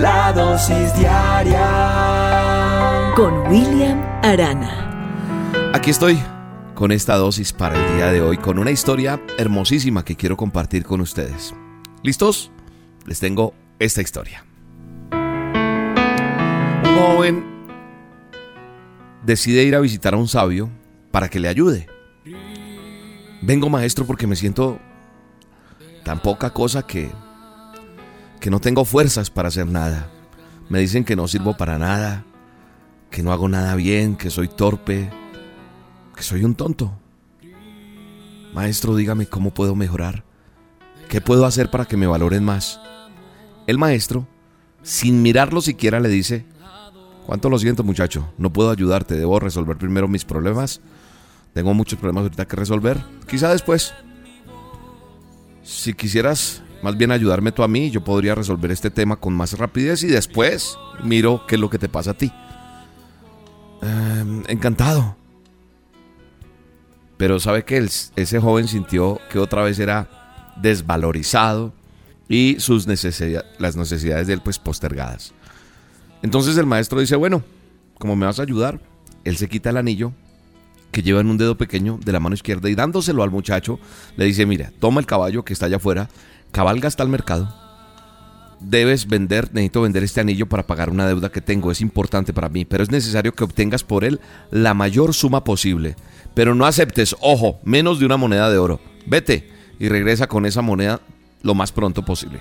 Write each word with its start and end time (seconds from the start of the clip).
La 0.00 0.32
dosis 0.32 0.94
diaria 0.94 1.64
con 3.16 3.48
William 3.48 4.00
Arana. 4.22 5.72
Aquí 5.74 5.90
estoy 5.90 6.22
con 6.76 6.92
esta 6.92 7.16
dosis 7.16 7.52
para 7.52 7.74
el 7.74 7.96
día 7.96 8.12
de 8.12 8.22
hoy, 8.22 8.36
con 8.36 8.60
una 8.60 8.70
historia 8.70 9.20
hermosísima 9.38 10.04
que 10.04 10.14
quiero 10.14 10.36
compartir 10.36 10.84
con 10.84 11.00
ustedes. 11.00 11.52
¿Listos? 12.04 12.52
Les 13.06 13.18
tengo 13.18 13.54
esta 13.80 14.00
historia. 14.00 14.44
Un 16.84 16.96
joven 16.96 17.44
decide 19.24 19.64
ir 19.64 19.74
a 19.74 19.80
visitar 19.80 20.14
a 20.14 20.16
un 20.16 20.28
sabio 20.28 20.70
para 21.10 21.28
que 21.28 21.40
le 21.40 21.48
ayude. 21.48 21.88
Vengo 23.42 23.68
maestro 23.68 24.06
porque 24.06 24.28
me 24.28 24.36
siento 24.36 24.78
tan 26.04 26.20
poca 26.20 26.50
cosa 26.50 26.86
que 26.86 27.10
que 28.40 28.50
no 28.50 28.60
tengo 28.60 28.84
fuerzas 28.84 29.30
para 29.30 29.48
hacer 29.48 29.66
nada. 29.66 30.10
Me 30.68 30.80
dicen 30.80 31.04
que 31.04 31.16
no 31.16 31.28
sirvo 31.28 31.56
para 31.56 31.78
nada, 31.78 32.24
que 33.10 33.22
no 33.22 33.32
hago 33.32 33.48
nada 33.48 33.74
bien, 33.74 34.16
que 34.16 34.30
soy 34.30 34.48
torpe, 34.48 35.10
que 36.14 36.22
soy 36.22 36.44
un 36.44 36.54
tonto. 36.54 36.92
Maestro, 38.54 38.96
dígame 38.96 39.26
cómo 39.26 39.52
puedo 39.52 39.74
mejorar. 39.74 40.24
¿Qué 41.08 41.20
puedo 41.20 41.46
hacer 41.46 41.70
para 41.70 41.86
que 41.86 41.96
me 41.96 42.06
valoren 42.06 42.44
más? 42.44 42.80
El 43.66 43.78
maestro, 43.78 44.26
sin 44.82 45.22
mirarlo 45.22 45.60
siquiera, 45.60 46.00
le 46.00 46.08
dice, 46.08 46.44
¿cuánto 47.26 47.48
lo 47.48 47.58
siento 47.58 47.82
muchacho? 47.82 48.32
No 48.36 48.52
puedo 48.52 48.70
ayudarte, 48.70 49.14
debo 49.14 49.40
resolver 49.40 49.76
primero 49.78 50.08
mis 50.08 50.24
problemas 50.24 50.80
tengo 51.58 51.74
muchos 51.74 51.98
problemas 51.98 52.22
ahorita 52.22 52.46
que 52.46 52.56
resolver. 52.56 52.98
Quizá 53.28 53.50
después. 53.50 53.92
Si 55.62 55.92
quisieras 55.92 56.62
más 56.82 56.96
bien 56.96 57.10
ayudarme 57.10 57.52
tú 57.52 57.62
a 57.62 57.68
mí, 57.68 57.90
yo 57.90 58.02
podría 58.02 58.34
resolver 58.34 58.70
este 58.70 58.90
tema 58.90 59.16
con 59.16 59.34
más 59.34 59.58
rapidez 59.58 60.02
y 60.02 60.06
después 60.06 60.78
miro 61.02 61.44
qué 61.46 61.56
es 61.56 61.60
lo 61.60 61.70
que 61.70 61.78
te 61.78 61.88
pasa 61.88 62.12
a 62.12 62.14
ti. 62.14 62.32
Em, 63.82 64.44
encantado. 64.48 65.16
Pero 67.16 67.40
sabe 67.40 67.64
que 67.64 67.88
ese 68.16 68.40
joven 68.40 68.68
sintió 68.68 69.20
que 69.30 69.38
otra 69.38 69.62
vez 69.62 69.78
era 69.78 70.54
desvalorizado 70.60 71.72
y 72.28 72.56
sus 72.60 72.86
las 73.58 73.76
necesidades 73.76 74.26
de 74.26 74.34
él 74.34 74.40
pues 74.40 74.58
postergadas. 74.58 75.32
Entonces 76.22 76.56
el 76.56 76.66
maestro 76.66 77.00
dice, 77.00 77.16
bueno, 77.16 77.42
como 77.98 78.16
me 78.16 78.26
vas 78.26 78.38
a 78.38 78.42
ayudar, 78.42 78.80
él 79.24 79.36
se 79.36 79.48
quita 79.48 79.70
el 79.70 79.76
anillo 79.76 80.12
que 80.92 81.02
lleva 81.02 81.20
en 81.20 81.28
un 81.28 81.38
dedo 81.38 81.56
pequeño 81.56 81.98
de 82.02 82.12
la 82.12 82.20
mano 82.20 82.34
izquierda 82.34 82.70
y 82.70 82.74
dándoselo 82.74 83.22
al 83.22 83.30
muchacho, 83.30 83.78
le 84.16 84.24
dice, 84.24 84.46
mira, 84.46 84.72
toma 84.78 85.00
el 85.00 85.06
caballo 85.06 85.44
que 85.44 85.52
está 85.52 85.66
allá 85.66 85.76
afuera, 85.76 86.08
cabalga 86.52 86.88
hasta 86.88 87.02
el 87.02 87.08
mercado, 87.08 87.54
debes 88.60 89.06
vender, 89.06 89.50
necesito 89.52 89.82
vender 89.82 90.02
este 90.02 90.20
anillo 90.20 90.48
para 90.48 90.66
pagar 90.66 90.90
una 90.90 91.06
deuda 91.06 91.30
que 91.30 91.40
tengo, 91.40 91.70
es 91.70 91.80
importante 91.80 92.32
para 92.32 92.48
mí, 92.48 92.64
pero 92.64 92.82
es 92.82 92.90
necesario 92.90 93.32
que 93.34 93.44
obtengas 93.44 93.84
por 93.84 94.04
él 94.04 94.20
la 94.50 94.74
mayor 94.74 95.14
suma 95.14 95.44
posible, 95.44 95.96
pero 96.34 96.54
no 96.54 96.66
aceptes, 96.66 97.16
ojo, 97.20 97.60
menos 97.64 97.98
de 97.98 98.06
una 98.06 98.16
moneda 98.16 98.50
de 98.50 98.58
oro, 98.58 98.80
vete 99.06 99.48
y 99.78 99.88
regresa 99.88 100.26
con 100.26 100.46
esa 100.46 100.62
moneda 100.62 101.00
lo 101.42 101.54
más 101.54 101.72
pronto 101.72 102.04
posible. 102.04 102.40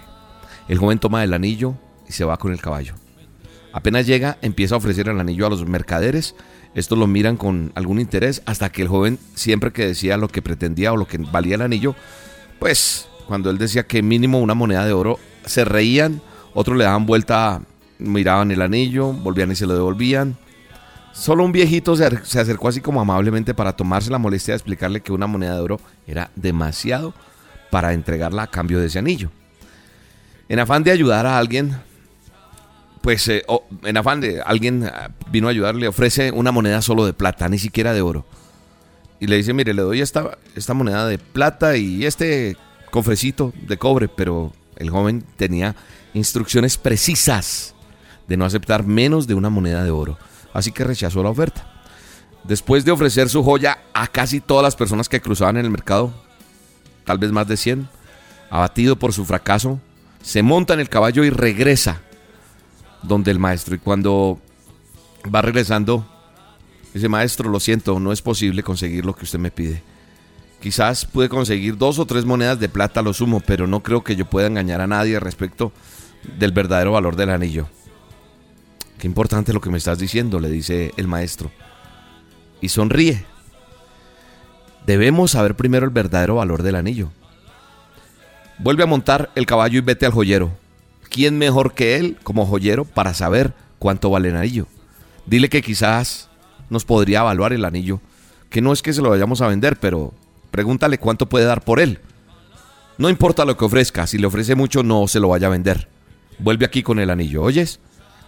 El 0.68 0.80
joven 0.80 1.00
toma 1.00 1.24
el 1.24 1.34
anillo 1.34 1.76
y 2.08 2.12
se 2.12 2.26
va 2.26 2.38
con 2.38 2.52
el 2.52 2.62
caballo. 2.62 2.96
Apenas 3.74 4.08
llega, 4.08 4.38
empieza 4.42 4.76
a 4.76 4.80
ofrecer 4.80 5.08
el 5.08 5.20
anillo 5.20 5.46
a 5.46 5.50
los 5.50 5.66
mercaderes. 5.68 6.36
Esto 6.74 6.96
lo 6.96 7.08
miran 7.08 7.38
con 7.38 7.72
algún 7.76 8.00
interés 8.00 8.42
hasta 8.46 8.72
que 8.72 8.82
el 8.82 8.88
joven, 8.88 9.20
siempre 9.36 9.72
que 9.72 9.86
decía 9.86 10.18
lo 10.18 10.28
que 10.28 10.42
pretendía 10.42 10.94
o 10.94 10.98
lo 10.98 11.08
que 11.08 11.18
valía 11.18 11.56
el 11.56 11.62
anillo, 11.62 11.96
pues 12.60 13.07
cuando 13.28 13.50
él 13.50 13.58
decía 13.58 13.86
que 13.86 14.02
mínimo 14.02 14.40
una 14.40 14.54
moneda 14.54 14.86
de 14.86 14.94
oro, 14.94 15.20
se 15.46 15.66
reían, 15.66 16.22
otros 16.54 16.78
le 16.78 16.86
daban 16.86 17.06
vuelta, 17.06 17.62
miraban 18.00 18.52
el 18.52 18.62
anillo, 18.62 19.14
volvían 19.14 19.52
y 19.52 19.56
se 19.56 19.66
lo 19.66 19.74
devolvían. 19.74 20.38
Solo 21.14 21.44
un 21.44 21.52
viejito 21.52 21.96
se 21.96 22.06
acercó 22.40 22.68
así 22.68 22.80
como 22.80 23.02
amablemente 23.02 23.54
para 23.54 23.76
tomarse 23.76 24.12
la 24.12 24.20
molestia 24.20 24.54
de 24.54 24.58
explicarle 24.58 25.02
que 25.02 25.12
una 25.12 25.28
moneda 25.28 25.56
de 25.56 25.62
oro 25.62 25.80
era 26.06 26.30
demasiado 26.36 27.14
para 27.72 27.94
entregarla 27.94 28.44
a 28.44 28.48
cambio 28.48 28.80
de 28.80 28.88
ese 28.88 29.00
anillo. 29.00 29.32
En 30.48 30.60
afán 30.60 30.84
de 30.84 30.92
ayudar 30.92 31.26
a 31.26 31.38
alguien, 31.38 31.76
pues 33.02 33.28
eh, 33.28 33.44
en 33.84 33.98
afán 33.98 34.22
de 34.22 34.42
alguien 34.42 34.86
ah, 34.86 35.10
vino 35.32 35.48
a 35.48 35.52
ayudarle, 35.52 35.88
ofrece 35.88 36.32
una 36.32 36.52
moneda 36.52 36.82
solo 36.82 37.06
de 37.06 37.14
plata, 37.14 37.50
ni 37.50 37.58
siquiera 37.58 37.94
de 37.94 38.02
oro. 38.02 38.26
Y 39.20 39.28
le 39.28 39.38
dice, 39.38 39.54
mire, 39.54 39.74
le 39.74 39.82
doy 39.82 40.02
esta, 40.02 40.38
esta 40.56 40.74
moneda 40.74 41.08
de 41.08 41.18
plata 41.18 41.76
y 41.76 42.06
este 42.06 42.56
cofrecito 42.92 43.54
de 43.68 43.78
cobre, 43.78 44.08
pero 44.08 44.54
el 44.76 44.90
joven 44.90 45.24
tenía 45.36 45.76
instrucciones 46.14 46.78
precisas 46.78 47.76
de 48.28 48.38
no 48.38 48.46
aceptar 48.46 48.86
menos 48.86 49.28
de 49.28 49.36
una 49.36 49.50
moneda 49.50 49.84
de 49.84 49.92
oro. 49.92 50.18
Así 50.54 50.72
que 50.72 50.84
rechazó 50.84 51.24
la 51.24 51.30
oferta. 51.30 51.72
Después 52.44 52.86
de 52.86 52.92
ofrecer 52.92 53.30
su 53.30 53.44
joya 53.44 53.80
a 53.94 54.08
casi 54.08 54.40
todas 54.40 54.64
las 54.64 54.76
personas 54.76 55.10
que 55.10 55.22
cruzaban 55.22 55.58
en 55.58 55.66
el 55.66 55.72
mercado, 55.72 56.14
tal 57.06 57.18
vez 57.18 57.32
más 57.32 57.48
de 57.48 57.58
100, 57.58 57.90
abatido 58.50 58.98
por 58.98 59.14
su 59.14 59.26
fracaso, 59.26 59.80
se 60.22 60.44
monta 60.44 60.74
en 60.74 60.80
el 60.80 60.90
caballo 60.90 61.24
y 61.24 61.30
regresa 61.30 62.02
donde 63.04 63.32
el 63.32 63.40
maestro. 63.40 63.76
Y 63.76 63.80
cuando 63.80 64.40
va 65.34 65.42
regresando, 65.42 66.06
dice, 66.94 67.10
maestro, 67.10 67.50
lo 67.50 67.60
siento, 67.60 68.00
no 68.00 68.12
es 68.12 68.22
posible 68.22 68.64
conseguir 68.64 69.06
lo 69.06 69.16
que 69.16 69.26
usted 69.26 69.40
me 69.40 69.52
pide. 69.52 69.84
Quizás 70.62 71.06
pude 71.06 71.30
conseguir 71.30 71.78
dos 71.78 72.00
o 72.00 72.06
tres 72.06 72.26
monedas 72.26 72.60
de 72.60 72.70
plata 72.70 73.02
lo 73.02 73.14
sumo, 73.14 73.40
pero 73.40 73.68
no 73.68 73.84
creo 73.84 74.04
que 74.04 74.16
yo 74.16 74.26
pueda 74.26 74.48
engañar 74.48 74.82
a 74.82 74.88
nadie 74.88 75.20
respecto 75.20 75.72
del 76.38 76.52
verdadero 76.52 76.94
valor 76.94 77.16
del 77.16 77.30
anillo. 77.30 77.68
Qué 78.98 79.08
importante 79.08 79.54
lo 79.54 79.62
que 79.62 79.70
me 79.70 79.78
estás 79.78 80.00
diciendo, 80.00 80.40
le 80.40 80.50
dice 80.50 80.92
el 80.98 81.08
maestro. 81.08 81.52
Y 82.60 82.70
sonríe. 82.70 83.26
Debemos 84.88 85.32
saber 85.32 85.56
primero 85.56 85.86
el 85.86 85.92
verdadero 85.92 86.36
valor 86.36 86.64
del 86.64 86.76
anillo. 86.76 87.12
Vuelve 88.58 88.84
a 88.84 88.88
montar 88.88 89.30
el 89.36 89.46
caballo 89.46 89.78
y 89.78 89.82
vete 89.82 90.08
al 90.08 90.14
joyero. 90.14 90.52
¿quién 91.18 91.38
mejor 91.40 91.74
que 91.74 91.96
él 91.96 92.18
como 92.22 92.46
joyero 92.46 92.86
para 92.86 93.16
saber 93.16 93.54
cuánto 93.80 94.12
vale 94.12 94.30
el 94.30 94.38
anillo? 94.38 94.68
Dile 95.26 95.50
que 95.50 95.64
quizás 95.64 96.30
nos 96.70 96.86
podría 96.86 97.22
evaluar 97.22 97.54
el 97.54 97.66
anillo, 97.66 98.00
que 98.52 98.62
no 98.62 98.72
es 98.72 98.84
que 98.84 98.94
se 98.94 99.02
lo 99.02 99.10
vayamos 99.10 99.42
a 99.42 99.48
vender, 99.48 99.78
pero 99.80 100.14
pregúntale 100.52 100.98
cuánto 100.98 101.28
puede 101.28 101.46
dar 101.46 101.64
por 101.64 101.80
él. 101.80 102.00
No 102.98 103.10
importa 103.10 103.46
lo 103.46 103.58
que 103.58 103.66
ofrezca, 103.66 104.08
si 104.08 104.18
le 104.18 104.28
ofrece 104.28 104.56
mucho 104.56 104.84
no 104.84 105.08
se 105.08 105.20
lo 105.20 105.30
vaya 105.30 105.48
a 105.48 105.52
vender. 105.52 105.88
Vuelve 106.40 106.66
aquí 106.66 106.84
con 106.84 107.00
el 107.00 107.10
anillo, 107.10 107.44
¿oyes? 107.44 107.80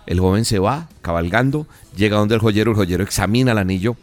El 0.05 0.19
joven 0.19 0.45
se 0.45 0.59
va 0.59 0.89
cabalgando, 1.01 1.67
llega 1.95 2.17
donde 2.17 2.35
el 2.35 2.41
joyero, 2.41 2.71
el 2.71 2.77
joyero 2.77 3.03
examina 3.03 3.51
el 3.51 3.57
anillo, 3.57 3.95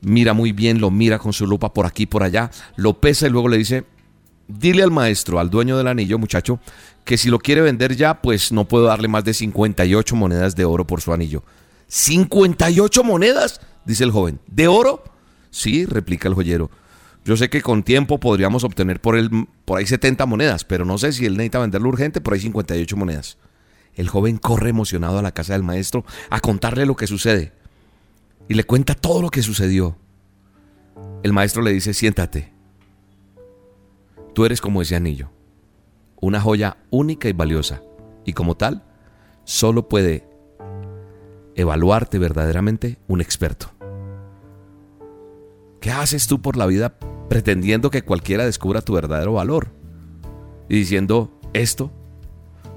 mira 0.00 0.32
muy 0.32 0.52
bien, 0.52 0.80
lo 0.80 0.90
mira 0.90 1.18
con 1.18 1.32
su 1.32 1.46
lupa 1.46 1.72
por 1.72 1.86
aquí, 1.86 2.06
por 2.06 2.22
allá, 2.22 2.50
lo 2.76 3.00
pesa 3.00 3.26
y 3.26 3.30
luego 3.30 3.48
le 3.48 3.58
dice, 3.58 3.84
dile 4.48 4.82
al 4.82 4.90
maestro, 4.90 5.40
al 5.40 5.50
dueño 5.50 5.76
del 5.76 5.88
anillo, 5.88 6.18
muchacho, 6.18 6.60
que 7.04 7.18
si 7.18 7.28
lo 7.28 7.38
quiere 7.38 7.60
vender 7.60 7.96
ya, 7.96 8.22
pues 8.22 8.52
no 8.52 8.66
puedo 8.66 8.84
darle 8.84 9.08
más 9.08 9.24
de 9.24 9.34
58 9.34 10.16
monedas 10.16 10.56
de 10.56 10.64
oro 10.64 10.86
por 10.86 11.00
su 11.00 11.12
anillo. 11.12 11.42
¿58 11.90 13.04
monedas? 13.04 13.60
dice 13.84 14.04
el 14.04 14.10
joven. 14.10 14.40
¿De 14.46 14.68
oro? 14.68 15.04
Sí, 15.50 15.84
replica 15.84 16.28
el 16.28 16.34
joyero. 16.34 16.70
Yo 17.24 17.36
sé 17.36 17.48
que 17.48 17.62
con 17.62 17.82
tiempo 17.82 18.20
podríamos 18.20 18.64
obtener 18.64 19.00
por, 19.00 19.16
él, 19.16 19.30
por 19.64 19.78
ahí 19.78 19.86
70 19.86 20.26
monedas, 20.26 20.64
pero 20.64 20.84
no 20.84 20.98
sé 20.98 21.12
si 21.12 21.24
él 21.24 21.36
necesita 21.36 21.58
venderlo 21.58 21.88
urgente, 21.88 22.20
por 22.20 22.34
ahí 22.34 22.40
58 22.40 22.96
monedas. 22.96 23.38
El 23.94 24.08
joven 24.08 24.36
corre 24.36 24.70
emocionado 24.70 25.18
a 25.18 25.22
la 25.22 25.32
casa 25.32 25.54
del 25.54 25.62
maestro 25.62 26.04
a 26.28 26.40
contarle 26.40 26.84
lo 26.84 26.96
que 26.96 27.06
sucede. 27.06 27.52
Y 28.48 28.54
le 28.54 28.64
cuenta 28.64 28.94
todo 28.94 29.22
lo 29.22 29.30
que 29.30 29.42
sucedió. 29.42 29.96
El 31.22 31.32
maestro 31.32 31.62
le 31.62 31.72
dice, 31.72 31.94
siéntate. 31.94 32.52
Tú 34.34 34.44
eres 34.44 34.60
como 34.60 34.82
ese 34.82 34.96
anillo 34.96 35.30
una 36.24 36.40
joya 36.40 36.78
única 36.88 37.28
y 37.28 37.34
valiosa, 37.34 37.82
y 38.24 38.32
como 38.32 38.56
tal, 38.56 38.82
solo 39.44 39.90
puede 39.90 40.26
evaluarte 41.54 42.18
verdaderamente 42.18 42.98
un 43.08 43.20
experto. 43.20 43.72
¿Qué 45.80 45.90
haces 45.90 46.26
tú 46.26 46.40
por 46.40 46.56
la 46.56 46.64
vida 46.64 46.98
pretendiendo 47.34 47.90
que 47.90 48.02
cualquiera 48.02 48.44
descubra 48.44 48.80
tu 48.80 48.92
verdadero 48.92 49.32
valor? 49.32 49.72
Y 50.68 50.76
diciendo, 50.76 51.36
esto 51.52 51.90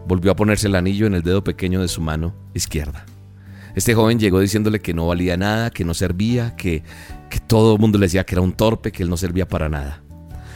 volvió 0.07 0.31
a 0.31 0.35
ponerse 0.35 0.65
el 0.65 0.73
anillo 0.73 1.05
en 1.05 1.13
el 1.13 1.21
dedo 1.21 1.43
pequeño 1.43 1.79
de 1.79 1.87
su 1.87 2.01
mano 2.01 2.33
izquierda. 2.55 3.05
Este 3.75 3.93
joven 3.93 4.17
llegó 4.17 4.39
diciéndole 4.39 4.79
que 4.79 4.95
no 4.95 5.05
valía 5.05 5.37
nada, 5.37 5.69
que 5.69 5.85
no 5.85 5.93
servía, 5.93 6.55
que, 6.55 6.81
que 7.29 7.39
todo 7.39 7.75
el 7.75 7.79
mundo 7.79 7.99
le 7.99 8.07
decía 8.07 8.25
que 8.25 8.33
era 8.33 8.41
un 8.41 8.51
torpe, 8.51 8.91
que 8.91 9.03
él 9.03 9.11
no 9.11 9.17
servía 9.17 9.47
para 9.47 9.69
nada. 9.69 10.01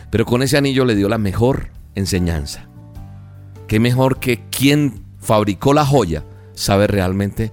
Pero 0.09 0.25
con 0.25 0.42
ese 0.42 0.57
anillo 0.57 0.83
le 0.83 0.95
dio 0.95 1.07
la 1.07 1.19
mejor 1.19 1.68
enseñanza. 1.94 2.68
Qué 3.68 3.80
mejor 3.80 4.19
que 4.19 4.42
quien 4.50 5.03
fabricó 5.19 5.75
la 5.75 5.86
joya 5.86 6.24
sabe 6.56 6.88
realmente 6.88 7.51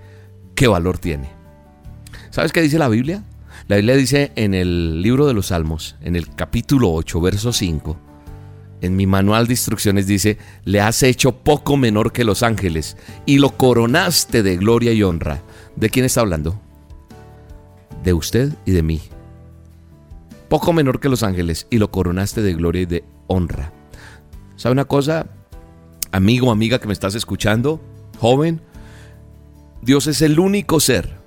qué 0.54 0.66
valor 0.66 0.96
tiene. 0.96 1.28
¿Sabes 2.30 2.52
qué 2.52 2.62
dice 2.62 2.78
la 2.78 2.88
Biblia? 2.88 3.22
La 3.68 3.76
Biblia 3.76 3.96
dice 3.96 4.32
en 4.34 4.54
el 4.54 5.02
libro 5.02 5.26
de 5.26 5.34
los 5.34 5.48
Salmos, 5.48 5.96
en 6.00 6.16
el 6.16 6.34
capítulo 6.34 6.90
8, 6.90 7.20
verso 7.20 7.52
5, 7.52 7.98
en 8.80 8.96
mi 8.96 9.06
manual 9.06 9.46
de 9.46 9.52
instrucciones 9.52 10.06
dice, 10.06 10.38
le 10.64 10.80
has 10.80 11.02
hecho 11.02 11.32
poco 11.32 11.76
menor 11.76 12.10
que 12.10 12.24
los 12.24 12.42
ángeles 12.42 12.96
y 13.26 13.36
lo 13.36 13.58
coronaste 13.58 14.42
de 14.42 14.56
gloria 14.56 14.94
y 14.94 15.02
honra. 15.02 15.42
¿De 15.76 15.90
quién 15.90 16.06
está 16.06 16.22
hablando? 16.22 16.58
De 18.02 18.14
usted 18.14 18.54
y 18.64 18.70
de 18.70 18.82
mí. 18.82 19.02
Poco 20.48 20.72
menor 20.72 20.98
que 20.98 21.10
los 21.10 21.22
ángeles 21.22 21.66
y 21.68 21.76
lo 21.76 21.90
coronaste 21.90 22.40
de 22.40 22.54
gloria 22.54 22.80
y 22.80 22.86
de 22.86 23.04
honra. 23.26 23.74
¿Sabe 24.56 24.72
una 24.72 24.86
cosa? 24.86 25.26
Amigo, 26.10 26.50
amiga 26.50 26.78
que 26.78 26.86
me 26.86 26.94
estás 26.94 27.14
escuchando, 27.14 27.82
joven, 28.18 28.62
Dios 29.82 30.06
es 30.06 30.22
el 30.22 30.40
único 30.40 30.80
ser, 30.80 31.17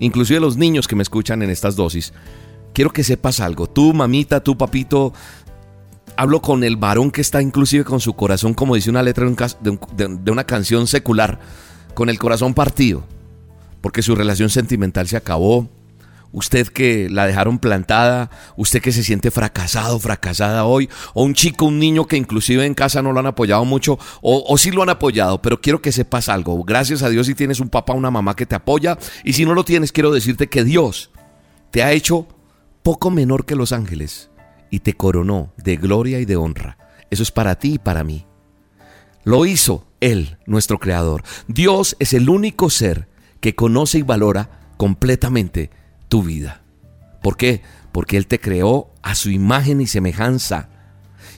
inclusive 0.00 0.40
los 0.40 0.56
niños 0.56 0.88
que 0.88 0.96
me 0.96 1.02
escuchan 1.02 1.42
en 1.42 1.50
estas 1.50 1.76
dosis, 1.76 2.12
quiero 2.72 2.90
que 2.90 3.04
sepas 3.04 3.40
algo. 3.40 3.66
Tú, 3.66 3.92
mamita, 3.92 4.40
tú, 4.40 4.56
papito, 4.56 5.12
hablo 6.16 6.42
con 6.42 6.64
el 6.64 6.76
varón 6.76 7.10
que 7.10 7.20
está 7.20 7.40
inclusive 7.40 7.84
con 7.84 8.00
su 8.00 8.14
corazón, 8.14 8.54
como 8.54 8.74
dice 8.74 8.90
una 8.90 9.02
letra 9.02 9.26
de, 9.60 10.30
una 10.30 10.44
canción 10.44 10.86
secular, 10.86 11.38
con 11.94 12.08
el 12.08 12.18
corazón 12.18 12.54
partido, 12.54 13.04
porque 13.80 14.02
su 14.02 14.14
relación 14.14 14.50
sentimental 14.50 15.06
se 15.08 15.16
acabó. 15.16 15.68
Usted 16.32 16.68
que 16.68 17.08
la 17.08 17.26
dejaron 17.26 17.58
plantada, 17.58 18.30
usted 18.56 18.82
que 18.82 18.92
se 18.92 19.02
siente 19.02 19.30
fracasado, 19.30 19.98
fracasada 19.98 20.64
hoy, 20.64 20.88
o 21.14 21.24
un 21.24 21.34
chico, 21.34 21.64
un 21.64 21.78
niño 21.78 22.06
que 22.06 22.16
inclusive 22.16 22.66
en 22.66 22.74
casa 22.74 23.02
no 23.02 23.12
lo 23.12 23.20
han 23.20 23.26
apoyado 23.26 23.64
mucho, 23.64 23.98
o, 24.20 24.44
o 24.46 24.58
sí 24.58 24.70
lo 24.70 24.82
han 24.82 24.90
apoyado, 24.90 25.40
pero 25.40 25.60
quiero 25.60 25.80
que 25.80 25.92
sepas 25.92 26.28
algo. 26.28 26.62
Gracias 26.64 27.02
a 27.02 27.08
Dios 27.08 27.26
si 27.26 27.34
tienes 27.34 27.60
un 27.60 27.70
papá, 27.70 27.94
una 27.94 28.10
mamá 28.10 28.36
que 28.36 28.46
te 28.46 28.54
apoya, 28.54 28.98
y 29.24 29.32
si 29.32 29.44
no 29.44 29.54
lo 29.54 29.64
tienes, 29.64 29.92
quiero 29.92 30.12
decirte 30.12 30.48
que 30.48 30.64
Dios 30.64 31.10
te 31.70 31.82
ha 31.82 31.92
hecho 31.92 32.26
poco 32.82 33.10
menor 33.10 33.44
que 33.44 33.56
los 33.56 33.72
ángeles 33.72 34.30
y 34.70 34.80
te 34.80 34.94
coronó 34.94 35.52
de 35.56 35.76
gloria 35.76 36.20
y 36.20 36.24
de 36.24 36.36
honra. 36.36 36.78
Eso 37.10 37.22
es 37.22 37.30
para 37.30 37.58
ti 37.58 37.74
y 37.74 37.78
para 37.78 38.04
mí. 38.04 38.26
Lo 39.24 39.46
hizo 39.46 39.86
Él, 40.00 40.38
nuestro 40.46 40.78
Creador. 40.78 41.22
Dios 41.48 41.96
es 41.98 42.12
el 42.12 42.28
único 42.28 42.70
ser 42.70 43.08
que 43.40 43.54
conoce 43.54 43.98
y 43.98 44.02
valora 44.02 44.72
completamente 44.76 45.70
tu 46.08 46.22
vida. 46.22 46.62
¿Por 47.22 47.36
qué? 47.36 47.62
Porque 47.92 48.16
Él 48.16 48.26
te 48.26 48.40
creó 48.40 48.90
a 49.02 49.14
su 49.14 49.30
imagen 49.30 49.80
y 49.80 49.86
semejanza. 49.86 50.68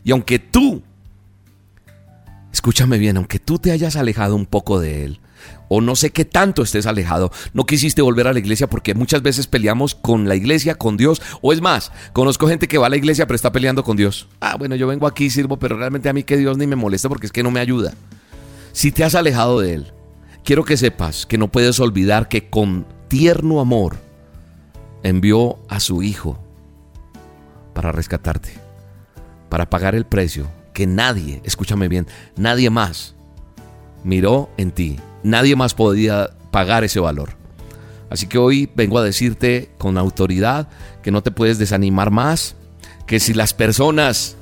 Y 0.05 0.13
aunque 0.13 0.39
tú, 0.39 0.83
escúchame 2.53 2.99
bien, 2.99 3.17
aunque 3.17 3.39
tú 3.39 3.59
te 3.59 3.73
hayas 3.73 3.97
alejado 3.97 4.35
un 4.37 4.47
poco 4.47 4.81
de 4.81 5.05
Él, 5.05 5.21
o 5.69 5.81
no 5.81 5.97
sé 5.97 6.11
qué 6.11 6.25
tanto 6.25 6.63
estés 6.63 6.87
alejado, 6.87 7.31
no 7.55 7.65
quisiste 7.65 8.03
volver 8.03 8.27
a 8.27 8.33
la 8.33 8.39
iglesia 8.39 8.69
porque 8.69 8.95
muchas 8.95 9.23
veces 9.23 9.47
peleamos 9.47 9.95
con 9.95 10.29
la 10.29 10.35
iglesia, 10.35 10.75
con 10.75 10.97
Dios, 10.97 11.23
o 11.41 11.53
es 11.53 11.61
más, 11.61 11.93
conozco 12.13 12.49
gente 12.49 12.69
que 12.69 12.79
va 12.79 12.87
a 12.87 12.91
la 12.91 12.97
iglesia 12.97 13.27
pero 13.27 13.37
está 13.37 13.53
peleando 13.53 13.85
con 13.85 13.97
Dios. 13.97 14.29
Ah, 14.41 14.57
bueno, 14.57 14.75
yo 14.75 14.87
vengo 14.87 15.07
aquí 15.07 15.31
sirvo, 15.31 15.59
pero 15.59 15.77
realmente 15.77 16.09
a 16.09 16.13
mí 16.13 16.25
que 16.25 16.37
Dios 16.37 16.59
ni 16.59 16.67
me 16.67 16.77
molesta 16.77 17.09
porque 17.09 17.27
es 17.27 17.33
que 17.33 17.43
no 17.43 17.51
me 17.51 17.61
ayuda. 17.61 17.95
Si 18.73 18.93
te 18.93 19.05
has 19.05 19.15
alejado 19.15 19.61
de 19.61 19.75
Él, 19.75 19.93
quiero 20.45 20.65
que 20.65 20.77
sepas 20.77 21.27
que 21.27 21.39
no 21.39 21.49
puedes 21.49 21.81
olvidar 21.81 22.29
que 22.29 22.49
con 22.49 22.87
tierno 23.09 23.61
amor 23.61 24.10
envió 25.03 25.59
a 25.69 25.81
su 25.81 26.03
Hijo 26.03 26.39
para 27.75 27.93
rescatarte, 27.93 28.53
para 29.49 29.71
pagar 29.71 29.95
el 29.95 30.07
precio 30.07 30.49
que 30.73 30.87
nadie, 30.87 31.41
escúchame 31.45 31.89
bien, 31.89 32.07
nadie 32.37 32.71
más 32.71 33.15
miró 34.05 34.51
en 34.57 34.71
ti 34.71 34.99
Nadie 35.23 35.57
más 35.57 35.75
podía 35.75 36.31
pagar 36.51 36.85
ese 36.85 37.01
valor. 37.01 37.31
Así 38.09 38.27
que 38.27 38.39
hoy 38.39 38.71
vengo 38.75 38.99
a 38.99 39.05
decirte 39.05 39.71
con 39.79 39.99
autoridad 39.99 40.69
que 41.03 41.11
no 41.11 41.23
te 41.23 41.31
puedes 41.31 41.59
desanimar 41.59 42.11
más, 42.11 42.57
que 43.07 43.21
si 43.21 43.35
las 43.35 43.55
personas, 43.55 44.37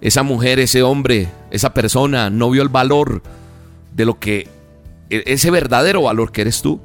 esa 0.00 0.22
mujer, 0.22 0.58
ese 0.58 0.82
hombre, 0.82 1.28
esa 1.50 1.72
persona 1.72 2.30
no 2.30 2.50
vio 2.50 2.62
el 2.62 2.68
valor 2.68 3.22
de 3.94 4.04
lo 4.04 4.18
que, 4.18 4.48
e, 5.08 5.22
ese 5.26 5.50
verdadero 5.50 6.02
valor 6.02 6.32
que 6.32 6.42
eres 6.42 6.60
tú, 6.60 6.80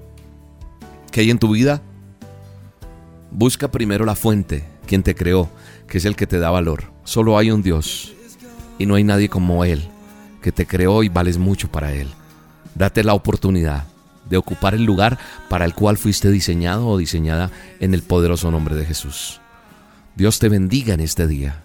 que 1.12 1.22
hay 1.22 1.32
en 1.32 1.40
tu 1.40 1.52
vida, 1.52 1.82
busca 3.32 3.70
primero 3.70 4.06
la 4.06 4.16
fuente, 4.16 4.66
quien 4.86 5.04
te 5.04 5.16
creó, 5.16 5.50
que 5.88 5.98
es 5.98 6.06
el 6.06 6.16
que 6.16 6.28
te 6.28 6.40
da 6.40 6.50
valor. 6.50 6.86
Solo 7.04 7.38
hay 7.38 7.52
un 7.52 7.62
Dios 7.62 8.14
y 8.78 8.86
no 8.86 8.96
hay 8.96 9.04
nadie 9.04 9.30
como 9.30 9.64
Él, 9.64 9.88
que 10.42 10.52
te 10.52 10.66
creó 10.66 11.04
y 11.04 11.10
vales 11.10 11.38
mucho 11.38 11.70
para 11.70 11.94
Él. 11.94 12.08
Date 12.76 13.04
la 13.04 13.14
oportunidad 13.14 13.86
de 14.30 14.38
ocupar 14.38 14.76
el 14.76 14.84
lugar 14.84 15.18
para 15.50 15.66
el 15.66 15.74
cual 15.74 15.98
fuiste 15.98 16.30
diseñado 16.32 16.88
o 16.88 16.98
diseñada 16.98 17.52
en 17.80 17.94
el 17.94 18.04
poderoso 18.04 18.52
nombre 18.52 18.76
de 18.76 18.86
Jesús. 18.86 19.40
Dios 20.16 20.40
te 20.40 20.50
bendiga 20.50 20.94
en 20.94 21.00
este 21.00 21.28
día. 21.28 21.64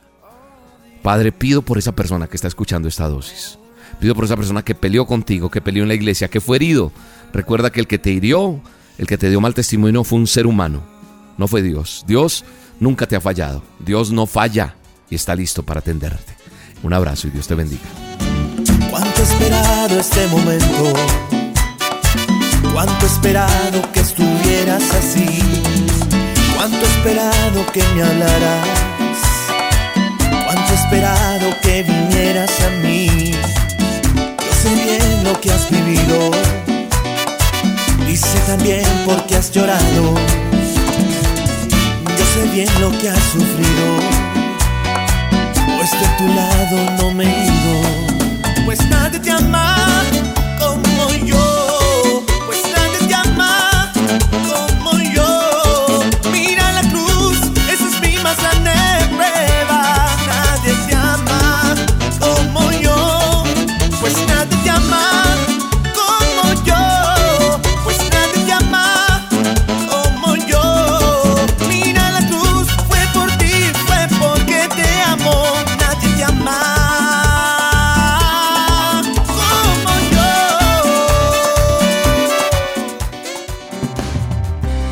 Padre, 1.02 1.32
pido 1.32 1.62
por 1.62 1.78
esa 1.78 1.92
persona 1.92 2.28
que 2.28 2.36
está 2.36 2.48
escuchando 2.48 2.88
esta 2.88 3.08
dosis. 3.08 3.58
Pido 4.00 4.14
por 4.14 4.24
esa 4.24 4.36
persona 4.36 4.62
que 4.62 4.74
peleó 4.74 5.06
contigo, 5.06 5.50
que 5.50 5.60
peleó 5.60 5.82
en 5.82 5.88
la 5.88 5.94
iglesia, 5.94 6.28
que 6.28 6.40
fue 6.40 6.56
herido. 6.56 6.92
Recuerda 7.32 7.70
que 7.70 7.80
el 7.80 7.86
que 7.86 7.98
te 7.98 8.10
hirió, 8.10 8.60
el 8.98 9.06
que 9.06 9.18
te 9.18 9.30
dio 9.30 9.40
mal 9.40 9.54
testimonio 9.54 10.04
fue 10.04 10.18
un 10.18 10.26
ser 10.26 10.46
humano, 10.46 10.82
no 11.38 11.48
fue 11.48 11.62
Dios. 11.62 12.04
Dios 12.06 12.44
nunca 12.80 13.06
te 13.06 13.16
ha 13.16 13.20
fallado. 13.20 13.62
Dios 13.78 14.10
no 14.10 14.26
falla 14.26 14.76
y 15.10 15.14
está 15.14 15.34
listo 15.34 15.62
para 15.62 15.80
atenderte. 15.80 16.34
Un 16.82 16.92
abrazo 16.92 17.28
y 17.28 17.30
Dios 17.30 17.46
te 17.46 17.54
bendiga. 17.54 17.82
Cuánto 18.90 19.22
esperado 19.22 19.98
este 19.98 20.26
momento, 20.28 20.92
cuánto 22.72 23.06
esperado 23.06 23.90
que 23.92 24.00
estuvieras 24.00 24.82
así, 24.94 25.38
cuánto 26.56 26.84
esperado 26.84 27.64
que 27.72 27.82
me 27.94 28.02
hablaras, 28.02 28.68
cuánto 30.44 30.74
esperado 30.74 31.56
que 31.62 31.82
vinieras 31.84 32.50
a 32.60 32.70
mí. 32.86 33.32
Yo 33.32 34.52
sé 34.62 34.74
bien 34.74 35.24
lo 35.24 35.40
que 35.40 35.52
has 35.52 35.70
vivido 35.70 36.30
y 38.08 38.16
sé 38.16 38.38
también 38.46 38.84
por 39.06 39.26
qué 39.26 39.36
has 39.36 39.50
llorado. 39.50 40.51
Sé 42.32 42.42
bien 42.54 42.68
lo 42.80 42.90
que 42.98 43.10
has 43.10 43.22
sufrido, 43.24 43.86
pues 45.76 45.90
de 45.90 46.08
tu 46.16 46.26
lado 46.28 46.76
no 46.98 47.10
me 47.10 47.24
he 47.24 47.44
ido. 47.44 48.64
Pues 48.64 48.78
nadie 48.88 49.18
te 49.18 49.30
ama 49.30 49.76
como 50.58 51.12
yo, 51.26 52.24
pues 52.46 52.62
nadie 52.74 53.06
te 53.06 53.14
ama 53.14 53.92
como 54.46 54.51